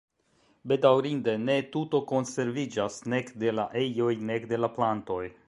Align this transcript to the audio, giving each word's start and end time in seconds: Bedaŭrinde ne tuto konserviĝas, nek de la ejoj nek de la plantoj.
Bedaŭrinde 0.71 1.35
ne 1.41 1.57
tuto 1.75 2.01
konserviĝas, 2.13 2.99
nek 3.15 3.31
de 3.45 3.55
la 3.61 3.67
ejoj 3.85 4.11
nek 4.33 4.51
de 4.55 4.63
la 4.65 4.73
plantoj. 4.81 5.23